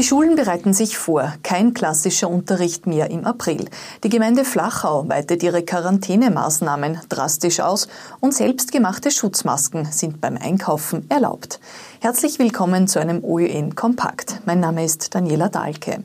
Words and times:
Die 0.00 0.06
Schulen 0.06 0.34
bereiten 0.34 0.72
sich 0.72 0.96
vor. 0.96 1.34
Kein 1.42 1.74
klassischer 1.74 2.30
Unterricht 2.30 2.86
mehr 2.86 3.10
im 3.10 3.26
April. 3.26 3.66
Die 4.02 4.08
Gemeinde 4.08 4.46
Flachau 4.46 5.06
weitet 5.10 5.42
ihre 5.42 5.62
Quarantänemaßnahmen 5.62 7.00
drastisch 7.10 7.60
aus 7.60 7.86
und 8.18 8.32
selbstgemachte 8.32 9.10
Schutzmasken 9.10 9.88
sind 9.92 10.22
beim 10.22 10.38
Einkaufen 10.38 11.04
erlaubt. 11.10 11.60
Herzlich 12.00 12.38
willkommen 12.38 12.88
zu 12.88 12.98
einem 12.98 13.22
OÜN 13.22 13.74
Kompakt. 13.74 14.40
Mein 14.46 14.60
Name 14.60 14.86
ist 14.86 15.14
Daniela 15.14 15.50
Dahlke. 15.50 16.02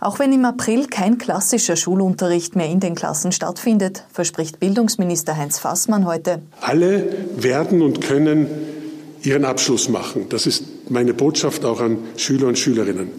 Auch 0.00 0.18
wenn 0.18 0.32
im 0.32 0.46
April 0.46 0.86
kein 0.86 1.18
klassischer 1.18 1.76
Schulunterricht 1.76 2.56
mehr 2.56 2.70
in 2.70 2.80
den 2.80 2.94
Klassen 2.94 3.32
stattfindet, 3.32 4.04
verspricht 4.10 4.60
Bildungsminister 4.60 5.36
Heinz 5.36 5.58
Fassmann 5.58 6.06
heute. 6.06 6.40
Alle 6.62 7.14
werden 7.36 7.82
und 7.82 8.00
können 8.00 8.46
ihren 9.20 9.44
Abschluss 9.44 9.90
machen. 9.90 10.26
Das 10.30 10.46
ist 10.46 10.62
meine 10.88 11.14
Botschaft 11.14 11.64
auch 11.64 11.80
an 11.80 11.98
Schüler 12.16 12.48
und 12.48 12.58
Schülerinnen. 12.58 13.10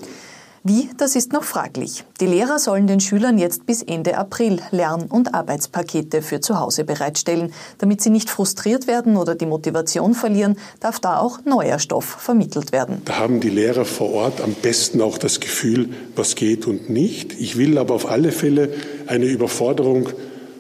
Wie, 0.70 0.90
das 0.98 1.16
ist 1.16 1.32
noch 1.32 1.46
fraglich. 1.46 2.04
Die 2.20 2.26
Lehrer 2.26 2.60
sollen 2.60 2.88
den 2.88 3.00
Schülern 3.00 3.38
jetzt 3.38 3.66
bis 3.66 3.84
Ende 3.84 4.18
April 4.18 4.60
Lern- 4.72 5.06
und 5.06 5.34
Arbeitspakete 5.34 6.22
für 6.22 6.42
zu 6.42 6.60
Hause 6.60 6.84
bereitstellen. 6.84 7.54
Damit 7.78 8.02
sie 8.02 8.10
nicht 8.10 8.30
frustriert 8.30 8.86
werden 8.86 9.16
oder 9.16 9.36
die 9.36 9.46
Motivation 9.46 10.14
verlieren, 10.14 10.58
darf 10.82 11.00
da 11.00 11.20
auch 11.20 11.46
neuer 11.46 11.80
Stoff 11.80 12.04
vermittelt 12.04 12.74
werden. 12.74 13.02
Da 13.06 13.18
haben 13.18 13.40
die 13.40 13.50
Lehrer 13.50 13.86
vor 13.86 14.12
Ort 14.12 14.42
am 14.42 14.54
besten 14.56 15.00
auch 15.00 15.18
das 15.18 15.40
Gefühl, 15.40 15.88
was 16.18 16.36
geht 16.36 16.68
und 16.68 16.90
nicht. 16.90 17.40
Ich 17.40 17.58
will 17.58 17.78
aber 17.78 17.94
auf 17.94 18.10
alle 18.10 18.34
Fälle 18.34 18.74
eine 19.06 19.26
Überforderung 19.26 20.10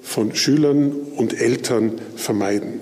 von 0.03 0.33
Schülern 0.33 0.94
und 1.17 1.38
Eltern 1.38 1.99
vermeiden. 2.16 2.80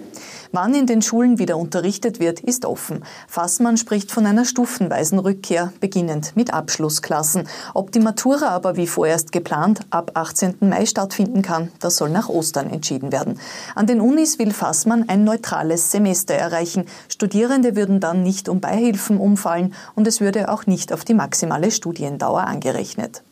Wann 0.52 0.74
in 0.74 0.88
den 0.88 1.02
Schulen 1.02 1.40
wieder 1.40 1.58
unterrichtet 1.58 2.20
wird, 2.20 2.40
ist 2.40 2.66
offen. 2.66 3.04
Fassmann 3.28 3.78
spricht 3.78 4.12
von 4.12 4.26
einer 4.26 4.46
stufenweisen 4.46 5.20
Rückkehr, 5.20 5.74
beginnend 5.80 6.36
mit 6.36 6.54
Abschlussklassen. 6.54 7.48
Ob 7.74 7.92
die 7.92 8.00
Matura 8.00 8.50
aber 8.50 8.78
wie 8.78 8.88
vorerst 8.88 9.32
geplant 9.32 9.82
ab 9.90 10.12
18. 10.14 10.56
Mai 10.62 10.86
stattfinden 10.86 11.42
kann, 11.42 11.72
das 11.80 11.98
soll 11.98 12.10
nach 12.10 12.30
Ostern 12.30 12.70
entschieden 12.70 13.12
werden. 13.12 13.40
An 13.76 13.88
den 13.88 14.02
Unis 14.02 14.40
will 14.40 14.52
Fassmann 14.52 15.10
ein 15.10 15.24
neutrales 15.24 15.92
Semester 15.92 16.34
erreichen. 16.34 16.86
Studierende 17.10 17.76
würden 17.76 18.00
dann 18.00 18.24
nicht 18.24 18.50
um 18.50 18.62
Beihilfen 18.62 19.18
umfallen 19.18 19.74
und 19.96 20.08
es 20.08 20.22
würde 20.22 20.50
auch 20.50 20.66
nicht 20.66 20.94
auf 20.94 21.04
die 21.04 21.14
maximale 21.14 21.72
Studiendauer 21.72 22.42
angerechnet. 22.42 23.24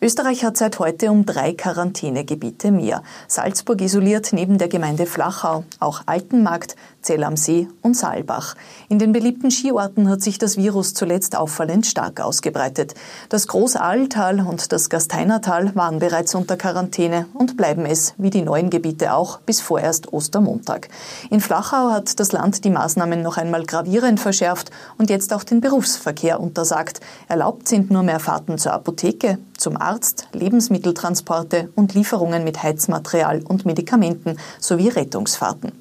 Österreich 0.00 0.44
hat 0.44 0.56
seit 0.56 0.78
heute 0.78 1.10
um 1.10 1.26
drei 1.26 1.54
Quarantänegebiete 1.54 2.70
mehr. 2.70 3.02
Salzburg 3.26 3.80
isoliert 3.80 4.32
neben 4.32 4.56
der 4.56 4.68
Gemeinde 4.68 5.06
Flachau 5.06 5.64
auch 5.80 6.02
Altenmarkt, 6.06 6.76
Zell 7.02 7.24
am 7.24 7.36
See 7.36 7.68
und 7.82 7.96
Saalbach. 7.96 8.54
In 8.88 9.00
den 9.00 9.10
beliebten 9.12 9.50
Skiorten 9.50 10.08
hat 10.08 10.22
sich 10.22 10.38
das 10.38 10.56
Virus 10.56 10.94
zuletzt 10.94 11.36
auffallend 11.36 11.84
stark 11.84 12.20
ausgebreitet. 12.20 12.94
Das 13.28 13.48
Großaaltal 13.48 14.40
und 14.40 14.70
das 14.70 14.88
Gasteinertal 14.88 15.74
waren 15.74 15.98
bereits 15.98 16.34
unter 16.36 16.56
Quarantäne 16.56 17.26
und 17.34 17.56
bleiben 17.56 17.84
es, 17.84 18.14
wie 18.18 18.30
die 18.30 18.42
neuen 18.42 18.70
Gebiete 18.70 19.14
auch, 19.14 19.40
bis 19.40 19.60
vorerst 19.60 20.12
Ostermontag. 20.12 20.88
In 21.30 21.40
Flachau 21.40 21.90
hat 21.90 22.20
das 22.20 22.30
Land 22.30 22.64
die 22.64 22.70
Maßnahmen 22.70 23.20
noch 23.20 23.36
einmal 23.36 23.64
gravierend 23.64 24.20
verschärft 24.20 24.70
und 24.96 25.10
jetzt 25.10 25.32
auch 25.32 25.42
den 25.42 25.60
Berufsverkehr 25.60 26.38
untersagt. 26.38 27.00
Erlaubt 27.26 27.66
sind 27.66 27.90
nur 27.90 28.04
mehr 28.04 28.20
Fahrten 28.20 28.58
zur 28.58 28.74
Apotheke, 28.74 29.38
zum 29.58 29.76
Arzt, 29.76 30.28
Lebensmitteltransporte 30.32 31.68
und 31.74 31.94
Lieferungen 31.94 32.44
mit 32.44 32.62
Heizmaterial 32.62 33.42
und 33.42 33.66
Medikamenten 33.66 34.38
sowie 34.58 34.88
Rettungsfahrten. 34.88 35.72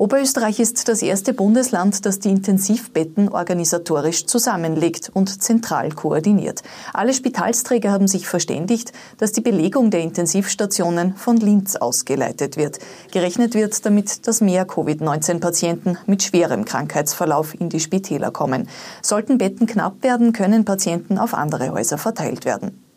Oberösterreich 0.00 0.60
ist 0.60 0.88
das 0.88 1.02
erste 1.02 1.34
Bundesland, 1.34 2.06
das 2.06 2.20
die 2.20 2.30
Intensivbetten 2.30 3.28
organisatorisch 3.28 4.24
zusammenlegt 4.24 5.10
und 5.12 5.42
zentral 5.42 5.90
koordiniert. 5.90 6.62
Alle 6.94 7.12
Spitalsträger 7.12 7.92
haben 7.92 8.08
sich 8.08 8.26
verständigt, 8.26 8.94
dass 9.18 9.32
die 9.32 9.42
Belegung 9.42 9.90
der 9.90 10.00
Intensivstationen 10.00 11.16
von 11.16 11.36
Linz 11.36 11.76
ausgeleitet 11.76 12.56
wird. 12.56 12.78
Gerechnet 13.12 13.52
wird 13.52 13.84
damit, 13.84 14.26
dass 14.26 14.40
mehr 14.40 14.64
Covid-19-Patienten 14.64 15.98
mit 16.06 16.22
schwerem 16.22 16.64
Krankheitsverlauf 16.64 17.60
in 17.60 17.68
die 17.68 17.80
Spitäler 17.80 18.30
kommen. 18.30 18.70
Sollten 19.02 19.36
Betten 19.36 19.66
knapp 19.66 20.02
werden, 20.02 20.32
können 20.32 20.64
Patienten 20.64 21.18
auf 21.18 21.34
andere 21.34 21.72
Häuser 21.72 21.98
verteilt 21.98 22.46
werden. 22.46 22.89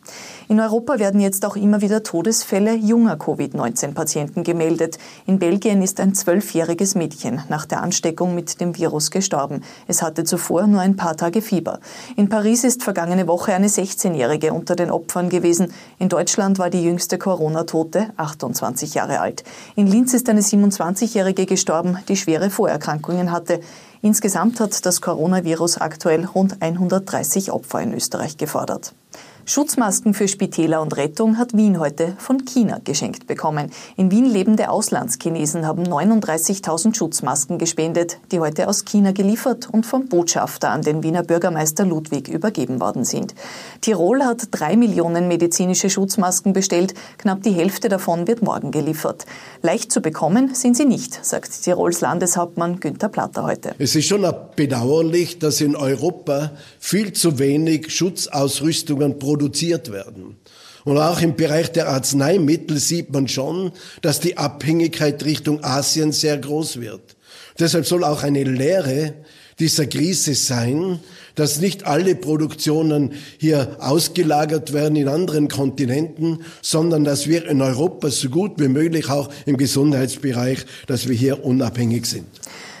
In 0.46 0.60
Europa 0.60 0.98
werden 0.98 1.20
jetzt 1.20 1.46
auch 1.46 1.56
immer 1.56 1.80
wieder 1.80 2.02
Todesfälle 2.02 2.74
junger 2.74 3.16
Covid-19-Patienten 3.16 4.44
gemeldet. 4.44 4.98
In 5.26 5.38
Belgien 5.38 5.80
ist 5.80 6.00
ein 6.00 6.14
zwölfjähriges 6.14 6.94
Mädchen 6.94 7.40
nach 7.48 7.64
der 7.64 7.82
Ansteckung 7.82 8.34
mit 8.34 8.60
dem 8.60 8.76
Virus 8.76 9.10
gestorben. 9.10 9.62
Es 9.86 10.02
hatte 10.02 10.24
zuvor 10.24 10.66
nur 10.66 10.82
ein 10.82 10.96
paar 10.96 11.16
Tage 11.16 11.40
Fieber. 11.40 11.80
In 12.16 12.28
Paris 12.28 12.62
ist 12.62 12.82
vergangene 12.82 13.26
Woche 13.26 13.54
eine 13.54 13.68
16-jährige 13.68 14.52
unter 14.52 14.76
den 14.76 14.90
Opfern 14.90 15.30
gewesen. 15.30 15.72
In 15.98 16.10
Deutschland 16.10 16.58
war 16.58 16.68
die 16.68 16.82
jüngste 16.82 17.16
Corona-Tote 17.16 18.08
28 18.18 18.92
Jahre 18.92 19.20
alt. 19.20 19.44
In 19.76 19.86
Linz 19.86 20.12
ist 20.12 20.28
eine 20.28 20.42
27-jährige 20.42 21.46
gestorben, 21.46 21.96
die 22.08 22.16
schwere 22.16 22.50
Vorerkrankungen 22.50 23.32
hatte. 23.32 23.60
Insgesamt 24.02 24.60
hat 24.60 24.84
das 24.84 25.00
Coronavirus 25.00 25.78
aktuell 25.78 26.26
rund 26.26 26.60
130 26.60 27.50
Opfer 27.50 27.80
in 27.80 27.94
Österreich 27.94 28.36
gefordert. 28.36 28.92
Schutzmasken 29.46 30.14
für 30.14 30.26
Spitäler 30.26 30.80
und 30.80 30.96
Rettung 30.96 31.36
hat 31.36 31.54
Wien 31.54 31.78
heute 31.78 32.14
von 32.16 32.46
China 32.46 32.80
geschenkt 32.82 33.26
bekommen. 33.26 33.70
In 33.94 34.10
Wien 34.10 34.24
lebende 34.24 34.70
Auslandschinesen 34.70 35.66
haben 35.66 35.84
39.000 35.84 36.96
Schutzmasken 36.96 37.58
gespendet, 37.58 38.16
die 38.32 38.40
heute 38.40 38.68
aus 38.68 38.86
China 38.86 39.12
geliefert 39.12 39.68
und 39.70 39.84
vom 39.84 40.08
Botschafter 40.08 40.70
an 40.70 40.80
den 40.80 41.02
Wiener 41.02 41.22
Bürgermeister 41.22 41.84
Ludwig 41.84 42.28
übergeben 42.28 42.80
worden 42.80 43.04
sind. 43.04 43.34
Tirol 43.82 44.24
hat 44.24 44.48
drei 44.50 44.76
Millionen 44.76 45.28
medizinische 45.28 45.90
Schutzmasken 45.90 46.54
bestellt. 46.54 46.94
Knapp 47.18 47.42
die 47.42 47.52
Hälfte 47.52 47.90
davon 47.90 48.26
wird 48.26 48.40
morgen 48.40 48.70
geliefert. 48.70 49.26
Leicht 49.60 49.92
zu 49.92 50.00
bekommen 50.00 50.54
sind 50.54 50.74
sie 50.74 50.86
nicht, 50.86 51.22
sagt 51.22 51.62
Tirols 51.62 52.00
Landeshauptmann 52.00 52.80
Günther 52.80 53.10
Platter 53.10 53.44
heute. 53.44 53.74
Es 53.78 53.94
ist 53.94 54.06
schon 54.06 54.26
bedauerlich, 54.56 55.38
dass 55.38 55.60
in 55.60 55.76
Europa 55.76 56.52
viel 56.78 57.12
zu 57.12 57.38
wenig 57.38 57.94
Schutzausrüstungen 57.94 59.18
pro 59.18 59.33
produziert 59.34 59.90
werden. 59.90 60.36
Und 60.84 60.98
auch 60.98 61.20
im 61.20 61.34
Bereich 61.34 61.72
der 61.72 61.88
Arzneimittel 61.88 62.78
sieht 62.78 63.12
man 63.12 63.26
schon, 63.26 63.72
dass 64.00 64.20
die 64.20 64.36
Abhängigkeit 64.36 65.24
Richtung 65.24 65.64
Asien 65.64 66.12
sehr 66.12 66.38
groß 66.38 66.80
wird. 66.80 67.16
Deshalb 67.58 67.84
soll 67.84 68.04
auch 68.04 68.22
eine 68.22 68.44
Lehre 68.44 69.14
dieser 69.58 69.86
Krise 69.86 70.36
sein, 70.36 71.00
dass 71.34 71.60
nicht 71.60 71.84
alle 71.84 72.14
Produktionen 72.14 73.14
hier 73.38 73.76
ausgelagert 73.80 74.72
werden 74.72 74.94
in 74.94 75.08
anderen 75.08 75.48
Kontinenten, 75.48 76.44
sondern 76.62 77.02
dass 77.02 77.26
wir 77.26 77.48
in 77.48 77.60
Europa 77.60 78.10
so 78.10 78.28
gut 78.28 78.60
wie 78.60 78.68
möglich 78.68 79.10
auch 79.10 79.30
im 79.46 79.56
Gesundheitsbereich, 79.56 80.64
dass 80.86 81.08
wir 81.08 81.16
hier 81.16 81.44
unabhängig 81.44 82.06
sind. 82.06 82.26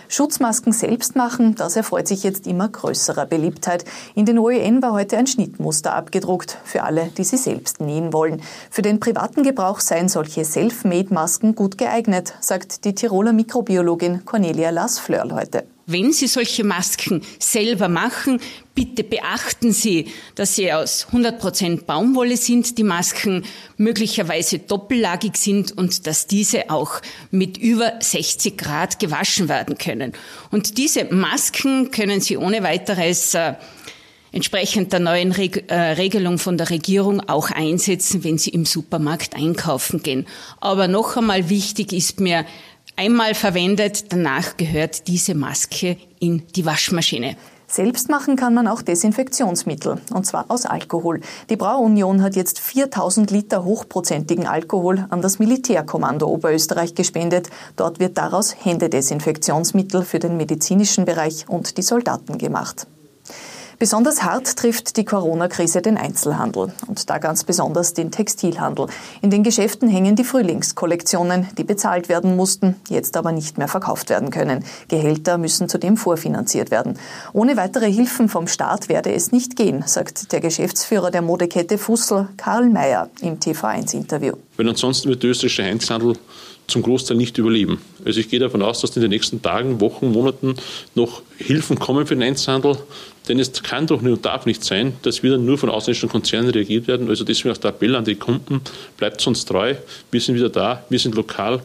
Schutzmasken 0.08 0.72
selbst 0.72 1.16
machen, 1.16 1.54
das 1.54 1.76
erfreut 1.76 2.08
sich 2.08 2.22
jetzt 2.22 2.46
immer 2.46 2.68
größerer 2.68 3.26
Beliebtheit. 3.26 3.84
In 4.14 4.26
den 4.26 4.38
OEN 4.38 4.82
war 4.82 4.92
heute 4.92 5.16
ein 5.16 5.26
Schnittmuster 5.26 5.94
abgedruckt 5.94 6.58
für 6.64 6.82
alle, 6.82 7.06
die 7.16 7.24
sie 7.24 7.36
selbst 7.36 7.80
nähen 7.80 8.12
wollen. 8.12 8.42
Für 8.70 8.82
den 8.82 9.00
privaten 9.00 9.42
Gebrauch 9.42 9.80
seien 9.80 10.08
solche 10.08 10.44
Self-Made-Masken 10.44 11.54
gut 11.54 11.78
geeignet, 11.78 12.34
sagt 12.40 12.84
die 12.84 12.94
Tiroler 12.94 13.32
Mikrobiologin 13.32 14.24
Cornelia 14.24 14.70
Lassflörl 14.70 15.32
heute. 15.32 15.64
Wenn 15.86 16.12
Sie 16.12 16.28
solche 16.28 16.64
Masken 16.64 17.22
selber 17.38 17.88
machen, 17.88 18.40
bitte 18.74 19.04
beachten 19.04 19.72
Sie, 19.72 20.06
dass 20.34 20.56
sie 20.56 20.72
aus 20.72 21.06
100 21.08 21.38
Prozent 21.38 21.86
Baumwolle 21.86 22.38
sind, 22.38 22.78
die 22.78 22.84
Masken 22.84 23.44
möglicherweise 23.76 24.60
doppellagig 24.60 25.36
sind 25.36 25.76
und 25.76 26.06
dass 26.06 26.26
diese 26.26 26.70
auch 26.70 27.02
mit 27.30 27.58
über 27.58 27.92
60 28.00 28.56
Grad 28.56 28.98
gewaschen 28.98 29.48
werden 29.50 29.76
können. 29.76 30.12
Und 30.50 30.78
diese 30.78 31.04
Masken 31.04 31.90
können 31.90 32.22
Sie 32.22 32.38
ohne 32.38 32.62
weiteres 32.62 33.34
äh, 33.34 33.52
entsprechend 34.32 34.92
der 34.92 35.00
neuen 35.00 35.32
Reg 35.32 35.70
äh, 35.70 35.74
Regelung 35.74 36.38
von 36.38 36.56
der 36.56 36.70
Regierung 36.70 37.20
auch 37.20 37.50
einsetzen, 37.50 38.24
wenn 38.24 38.38
Sie 38.38 38.50
im 38.50 38.64
Supermarkt 38.64 39.36
einkaufen 39.36 40.02
gehen. 40.02 40.26
Aber 40.60 40.88
noch 40.88 41.16
einmal 41.16 41.50
wichtig 41.50 41.92
ist 41.92 42.20
mir, 42.20 42.46
einmal 42.96 43.34
verwendet, 43.34 44.12
danach 44.12 44.56
gehört 44.56 45.08
diese 45.08 45.34
Maske 45.34 45.96
in 46.20 46.42
die 46.54 46.64
Waschmaschine. 46.64 47.36
Selbst 47.66 48.08
machen 48.08 48.36
kann 48.36 48.54
man 48.54 48.68
auch 48.68 48.82
Desinfektionsmittel, 48.82 49.98
und 50.12 50.26
zwar 50.26 50.44
aus 50.48 50.64
Alkohol. 50.64 51.20
Die 51.50 51.56
Brauunion 51.56 52.22
hat 52.22 52.36
jetzt 52.36 52.60
4000 52.60 53.30
Liter 53.30 53.64
hochprozentigen 53.64 54.46
Alkohol 54.46 55.06
an 55.10 55.22
das 55.22 55.38
Militärkommando 55.38 56.28
Oberösterreich 56.28 56.94
gespendet. 56.94 57.48
Dort 57.76 57.98
wird 57.98 58.16
daraus 58.16 58.54
Händedesinfektionsmittel 58.64 60.04
für 60.04 60.18
den 60.18 60.36
medizinischen 60.36 61.04
Bereich 61.04 61.48
und 61.48 61.76
die 61.76 61.82
Soldaten 61.82 62.38
gemacht. 62.38 62.86
Besonders 63.78 64.22
hart 64.22 64.56
trifft 64.56 64.96
die 64.96 65.04
Corona-Krise 65.04 65.82
den 65.82 65.96
Einzelhandel 65.96 66.72
und 66.86 67.10
da 67.10 67.18
ganz 67.18 67.44
besonders 67.44 67.92
den 67.92 68.10
Textilhandel. 68.10 68.86
In 69.20 69.30
den 69.30 69.42
Geschäften 69.42 69.88
hängen 69.88 70.14
die 70.14 70.24
Frühlingskollektionen, 70.24 71.48
die 71.58 71.64
bezahlt 71.64 72.08
werden 72.08 72.36
mussten, 72.36 72.76
jetzt 72.88 73.16
aber 73.16 73.32
nicht 73.32 73.58
mehr 73.58 73.68
verkauft 73.68 74.10
werden 74.10 74.30
können. 74.30 74.64
Gehälter 74.88 75.38
müssen 75.38 75.68
zudem 75.68 75.96
vorfinanziert 75.96 76.70
werden. 76.70 76.98
Ohne 77.32 77.56
weitere 77.56 77.90
Hilfen 77.90 78.28
vom 78.28 78.46
Staat 78.46 78.88
werde 78.88 79.12
es 79.12 79.32
nicht 79.32 79.56
gehen, 79.56 79.82
sagt 79.86 80.32
der 80.32 80.40
Geschäftsführer 80.40 81.10
der 81.10 81.22
Modekette 81.22 81.76
Fussel, 81.76 82.28
Karl 82.36 82.70
Mayer, 82.70 83.10
im 83.20 83.40
TV1-Interview. 83.40 84.34
Weil 84.56 84.68
ansonsten 84.68 85.08
wird 85.08 85.22
der 85.22 85.30
österreichische 85.30 85.64
Einzelhandel 85.64 86.14
zum 86.66 86.82
Großteil 86.82 87.16
nicht 87.16 87.36
überleben. 87.38 87.80
Also 88.04 88.20
ich 88.20 88.28
gehe 88.28 88.40
davon 88.40 88.62
aus, 88.62 88.80
dass 88.80 88.96
in 88.96 89.02
den 89.02 89.10
nächsten 89.10 89.42
Tagen, 89.42 89.80
Wochen, 89.80 90.12
Monaten 90.12 90.54
noch 90.94 91.22
Hilfen 91.36 91.78
kommen 91.78 92.06
für 92.06 92.14
den 92.14 92.22
Einzelhandel. 92.22 92.78
Denn 93.28 93.38
es 93.38 93.52
kann 93.62 93.86
doch 93.86 94.00
nicht 94.00 94.12
und 94.12 94.24
darf 94.24 94.46
nicht 94.46 94.64
sein, 94.64 94.94
dass 95.02 95.22
wieder 95.22 95.38
nur 95.38 95.58
von 95.58 95.70
ausländischen 95.70 96.08
Konzernen 96.08 96.50
reagiert 96.50 96.86
werden. 96.88 97.08
Also 97.08 97.24
deswegen 97.24 97.54
auch 97.54 97.58
der 97.58 97.70
Appell 97.70 97.94
an 97.96 98.04
die 98.04 98.16
Kunden, 98.16 98.60
bleibt 98.96 99.26
uns 99.26 99.44
treu, 99.44 99.74
wir 100.10 100.20
sind 100.20 100.34
wieder 100.34 100.50
da, 100.50 100.84
wir 100.88 100.98
sind 100.98 101.14
lokal. 101.14 101.62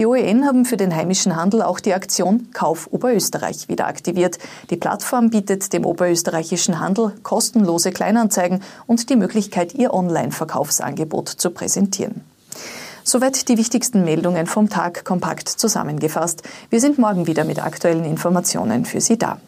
Die 0.00 0.06
OEN 0.06 0.46
haben 0.46 0.64
für 0.64 0.78
den 0.78 0.96
heimischen 0.96 1.36
Handel 1.36 1.60
auch 1.60 1.78
die 1.78 1.92
Aktion 1.92 2.48
Kauf 2.54 2.88
Oberösterreich 2.90 3.68
wieder 3.68 3.86
aktiviert. 3.86 4.38
Die 4.70 4.78
Plattform 4.78 5.28
bietet 5.28 5.74
dem 5.74 5.84
oberösterreichischen 5.84 6.80
Handel 6.80 7.12
kostenlose 7.22 7.92
Kleinanzeigen 7.92 8.62
und 8.86 9.10
die 9.10 9.16
Möglichkeit, 9.16 9.74
ihr 9.74 9.92
Online-Verkaufsangebot 9.92 11.28
zu 11.28 11.50
präsentieren. 11.50 12.22
Soweit 13.04 13.50
die 13.50 13.58
wichtigsten 13.58 14.02
Meldungen 14.02 14.46
vom 14.46 14.70
Tag 14.70 15.04
kompakt 15.04 15.50
zusammengefasst. 15.50 16.44
Wir 16.70 16.80
sind 16.80 16.96
morgen 16.96 17.26
wieder 17.26 17.44
mit 17.44 17.62
aktuellen 17.62 18.06
Informationen 18.06 18.86
für 18.86 19.02
Sie 19.02 19.18
da. 19.18 19.38